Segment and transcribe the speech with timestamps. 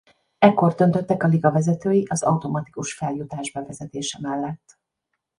[0.37, 4.79] Ekkor döntöttek a liga vezetői az automatikus feljutás bevezetése mellett.